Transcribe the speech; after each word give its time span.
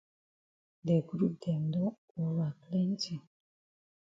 De 0.87 0.95
group 1.09 1.33
dem 1.43 1.63
don 1.73 1.95
ova 2.25 2.47
plenti. 2.61 3.15